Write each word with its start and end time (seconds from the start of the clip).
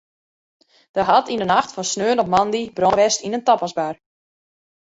Der 0.95 1.05
hat 1.11 1.29
yn 1.33 1.41
de 1.41 1.47
nacht 1.49 1.73
fan 1.75 1.89
snein 1.93 2.21
op 2.23 2.31
moandei 2.33 2.63
brân 2.77 2.97
west 2.99 3.23
yn 3.25 3.35
in 3.37 3.45
tapasbar. 3.47 3.95